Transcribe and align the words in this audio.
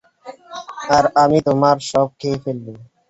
আর 0.95 1.03
আমি 1.23 1.37
তোমার 1.47 1.77
সব 1.91 2.07
খেয়ে 2.19 2.37
ফেলব। 2.43 2.65